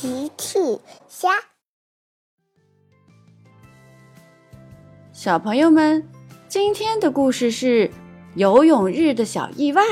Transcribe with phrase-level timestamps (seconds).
[0.00, 0.58] 奇趣
[1.08, 1.28] 虾，
[5.12, 6.02] 小朋友们，
[6.48, 7.90] 今天的故事是
[8.34, 9.82] 游泳日的小意外。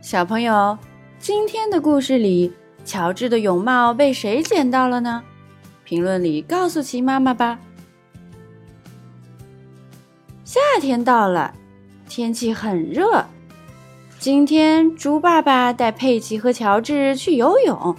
[0.00, 0.78] 小朋友，
[1.18, 2.52] 今天的故事里，
[2.84, 5.24] 乔治的泳帽被谁捡到了呢？
[5.82, 7.58] 评论里告诉奇妈妈吧。
[10.44, 11.52] 夏天到了，
[12.08, 13.26] 天气很热。
[14.20, 17.96] 今天，猪爸爸带佩奇和乔治去游泳。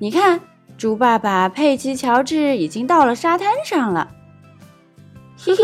[0.00, 0.40] 你看，
[0.76, 4.08] 猪爸爸、佩奇、乔治已经到了沙滩上了。
[5.36, 5.62] 嘿嘿，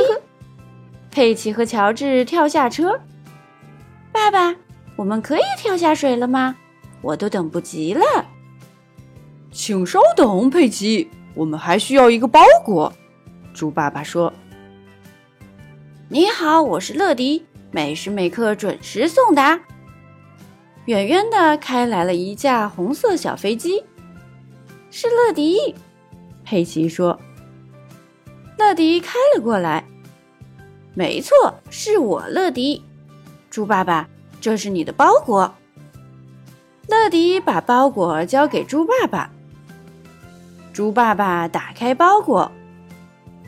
[1.09, 3.01] 佩奇和乔治跳下车。
[4.11, 4.57] 爸爸，
[4.97, 6.57] 我们可以跳下水了吗？
[7.01, 8.03] 我都等不及了。
[9.53, 12.93] 请稍等，佩奇，我们还需要一个包裹。
[13.53, 14.33] 猪爸爸说
[16.11, 19.61] ：“你好，我是乐迪，每时每刻准时送达。”
[20.87, 23.85] 远远的开来了一架红色小飞机。
[24.97, 25.75] 是乐迪，
[26.45, 27.19] 佩奇说。
[28.57, 29.85] 乐迪开了过来。
[30.95, 31.35] 没错，
[31.69, 32.81] 是我，乐迪。
[33.51, 34.09] 猪爸爸，
[34.41, 35.53] 这是你的包裹。
[36.87, 39.29] 乐迪把包裹交给猪爸爸。
[40.73, 42.53] 猪爸爸打开包裹，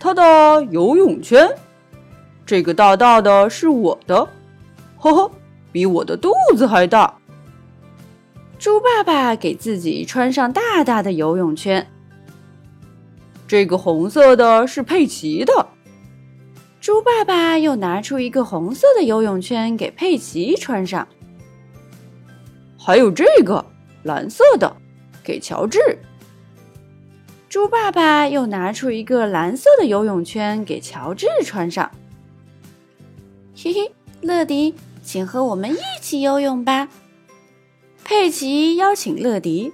[0.01, 1.49] 他的游泳圈，
[2.45, 4.29] 这个大大的是我的，
[4.99, 5.31] 呵呵，
[5.71, 7.17] 比我的肚子还大。
[8.59, 11.87] 猪爸爸给自己穿上大大的游泳圈。
[13.47, 15.69] 这个红色的是佩奇的。
[16.81, 21.07] 猪爸爸又拿出一个红色的游泳圈给佩奇穿上。
[22.79, 23.65] 还有这个
[24.05, 24.75] 蓝色的，
[25.23, 25.79] 给乔治。
[27.49, 31.91] 猪爸爸又拿出一个蓝色的游泳圈给乔治穿上。
[33.57, 36.89] 嘿嘿，乐迪，请和我们一起游泳吧。
[38.09, 39.73] 佩奇邀请乐迪。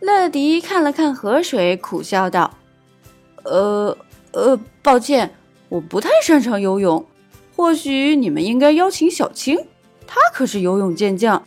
[0.00, 2.58] 乐迪看了看河水，苦笑道
[3.42, 3.96] ：“呃
[4.32, 5.34] 呃，抱歉，
[5.70, 7.06] 我不太擅长游泳。
[7.56, 9.56] 或许你们应该邀请小青，
[10.06, 11.42] 她可是游泳健将。”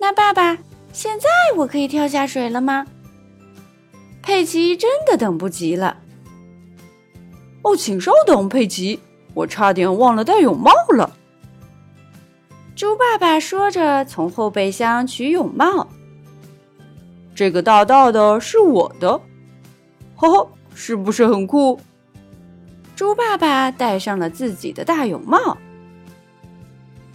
[0.00, 0.56] 那爸爸，
[0.94, 2.86] 现在我可以跳下水了吗？
[4.22, 5.98] 佩奇真的等不及了。
[7.60, 9.00] 哦，请稍等，佩奇，
[9.34, 11.17] 我差点忘了戴泳帽了。
[12.78, 15.88] 猪爸爸说着，从后备箱取泳帽。
[17.34, 19.20] 这个大大的是我的，
[20.14, 21.80] 呵呵，是不是很酷？
[22.94, 25.58] 猪爸爸戴上了自己的大泳帽。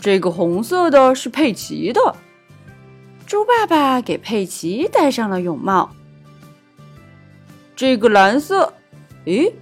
[0.02, 2.13] 这个红色的是佩奇的，
[3.25, 5.90] 猪爸爸给佩奇戴上了泳帽。
[7.73, 8.73] 这个蓝色，
[9.23, 9.56] 诶，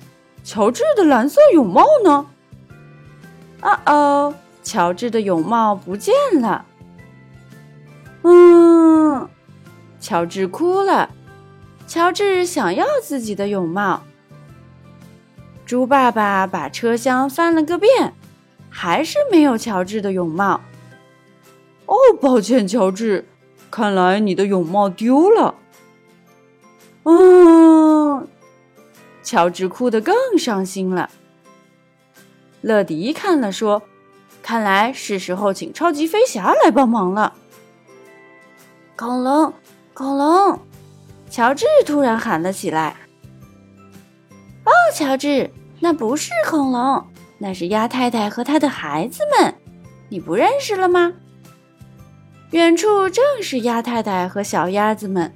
[0.44, 2.26] 乔治的蓝色泳帽呢？
[3.60, 4.34] 啊哦。
[4.64, 6.66] 乔治的泳帽不见了，
[8.22, 9.28] 嗯，
[10.00, 11.10] 乔治哭了。
[11.88, 14.04] 乔治想要自己的泳帽。
[15.66, 18.14] 猪爸爸把车厢翻了个遍，
[18.70, 20.62] 还是没有乔治的泳帽。
[21.88, 23.28] 哦，抱歉，乔治，
[23.70, 25.56] 看来你的泳帽丢了。
[27.04, 28.28] 嗯，
[29.24, 31.10] 乔治哭得更伤心了。
[32.62, 33.82] 乐迪看了说。
[34.52, 37.34] 看来是时候请超级飞侠来帮忙了。
[38.98, 39.54] 恐龙，
[39.94, 40.60] 恐龙！
[41.30, 42.98] 乔治突然喊了起来
[44.68, 47.08] ：“哦，乔治，那不是恐龙，
[47.38, 49.56] 那是鸭太太和她的孩子们，
[50.10, 51.14] 你不认识了吗？”
[52.52, 55.34] 远处正是鸭太太和小鸭子们，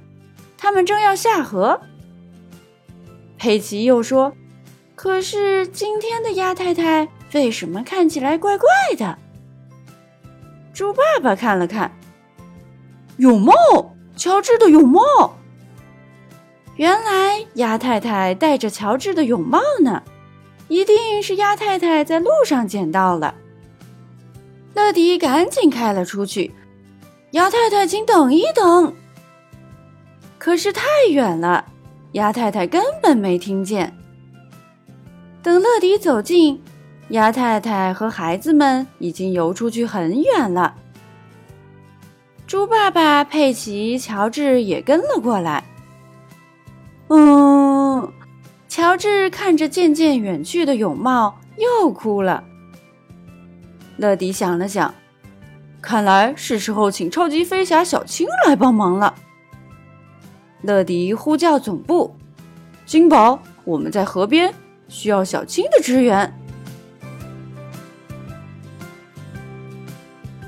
[0.58, 1.80] 他们正要下河。
[3.38, 4.34] 佩奇又说
[4.94, 9.18] ：“可是今天的鸭太太……”为什么看起来怪怪的？
[10.72, 11.90] 猪爸爸看了看，
[13.16, 13.52] 泳帽，
[14.16, 15.36] 乔治的泳帽。
[16.76, 20.02] 原来鸭太太戴着乔治的泳帽呢，
[20.68, 23.34] 一定是鸭太太在路上捡到了。
[24.74, 26.54] 乐迪赶紧开了出去，
[27.30, 28.94] 鸭太太，请等一等。
[30.36, 31.64] 可是太远了，
[32.12, 33.96] 鸭太太根本没听见。
[35.42, 36.62] 等乐迪走近。
[37.10, 40.74] 鸭太太和孩子们已经游出去很远了。
[42.46, 45.64] 猪爸爸、佩奇、乔治也跟了过来。
[47.08, 48.12] 嗯，
[48.68, 52.42] 乔治看着渐渐远去的泳帽，又哭了。
[53.96, 54.92] 乐迪想了想，
[55.80, 59.14] 看来是时候请超级飞侠小青来帮忙了。
[60.62, 62.14] 乐迪呼叫总部
[62.84, 64.52] ：“金宝，我们在河边，
[64.88, 66.32] 需要小青的支援。”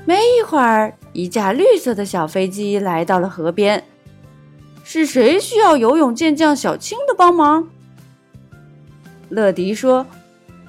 [0.09, 3.83] 没一会儿，一架绿色的小飞机来到了河边。
[4.83, 7.69] 是谁需要游泳健将小青的帮忙？
[9.29, 10.07] 乐迪说：“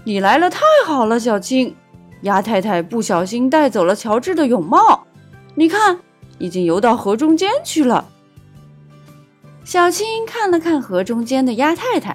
[0.05, 1.75] 你来了，太好了，小青。
[2.21, 5.07] 鸭太太不小心带走了乔治的泳帽，
[5.55, 5.99] 你看，
[6.37, 8.11] 已经游到河中间去了。”
[9.65, 12.15] 小青看了看河中间的鸭太太，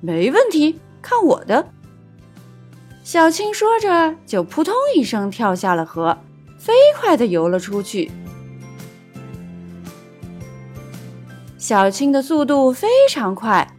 [0.00, 1.68] 没问题，看我的。
[3.06, 6.18] 小青说着，就扑通一声跳下了河，
[6.58, 8.10] 飞快地游了出去。
[11.56, 13.76] 小青的速度非常快，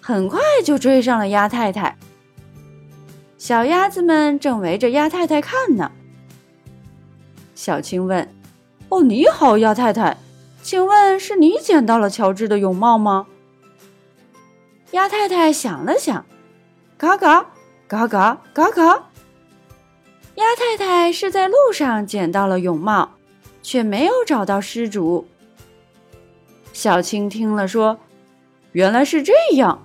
[0.00, 1.98] 很快就追上了鸭太太。
[3.36, 5.90] 小鸭子们正围着鸭太太看呢。
[7.56, 8.32] 小青问
[8.90, 10.16] ：“哦，你好，鸭太太，
[10.62, 13.26] 请问是你捡到了乔治的泳帽吗？”
[14.92, 16.24] 鸭太太想了想，
[16.96, 17.50] 嘎嘎。
[17.88, 19.08] 嘎嘎嘎嘎！
[20.34, 23.12] 鸭太太是在路上捡到了泳帽，
[23.62, 25.26] 却没有找到失主。
[26.74, 27.98] 小青听了说
[28.72, 29.82] ：“原来是这样，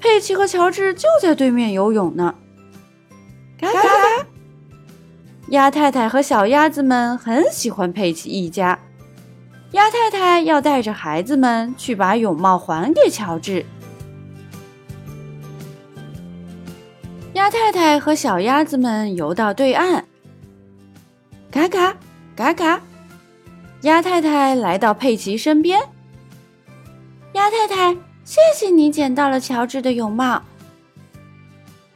[0.00, 2.34] 佩奇和乔治就在对面游泳呢。”
[3.56, 4.26] 嘎嘎嘎！
[5.50, 8.76] 鸭太太和小鸭子们很喜欢佩奇一家。
[9.70, 13.64] 鸭太太要带着孩子们去把泳帽还给乔治。
[17.44, 20.02] 鸭太太和小鸭子们游到对岸，
[21.50, 21.94] 嘎嘎
[22.34, 22.80] 嘎嘎。
[23.82, 25.78] 鸭太太来到佩奇身边。
[27.34, 27.94] 鸭太太，
[28.24, 30.42] 谢谢你捡到了乔治的泳帽。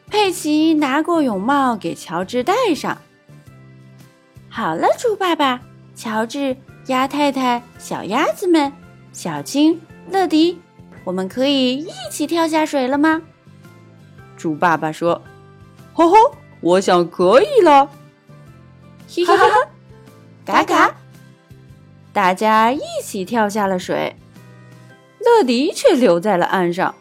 [0.09, 2.99] 佩奇拿过泳帽给乔治戴上。
[4.51, 5.63] 好了，猪爸爸、
[5.95, 6.55] 乔治、
[6.89, 8.71] 鸭太太、小鸭子们、
[9.15, 9.81] 小青、
[10.11, 10.61] 乐迪，
[11.05, 13.23] 我们可以一起跳下水了吗？
[14.37, 15.19] 猪爸爸说。
[15.99, 16.17] 吼吼，
[16.61, 17.87] 我想可以了。
[19.27, 19.69] 哈哈哈，
[20.47, 20.95] 嘎嘎，
[22.13, 24.15] 大家一起跳下了水，
[25.19, 26.95] 乐迪却留在了岸上。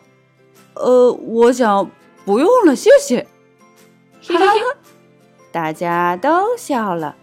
[0.73, 1.91] 呃，我想
[2.25, 3.27] 不用了，谢谢。
[4.23, 4.61] 哈哈哈，
[5.53, 7.15] 大家都笑了。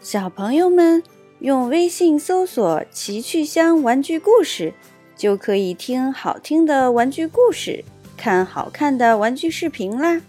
[0.00, 1.02] 小朋友们
[1.40, 4.72] 用微信搜索“奇趣箱玩具故事”，
[5.14, 7.84] 就可以听好听的玩具故事。
[8.16, 10.20] 看好看的玩具视频啦！